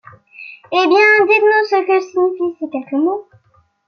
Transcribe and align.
Eh 0.71 0.87
bien, 0.87 1.25
dites-nous 1.27 1.67
ce 1.69 1.85
que 1.85 2.01
signifient 2.01 2.55
ces 2.59 2.69
quelques 2.71 2.93
mots. 2.99 3.27